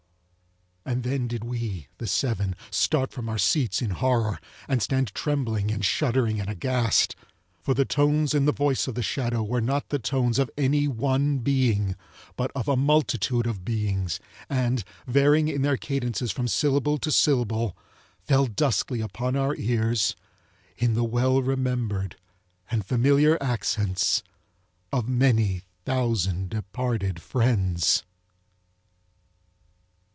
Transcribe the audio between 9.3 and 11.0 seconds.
were not the tones of any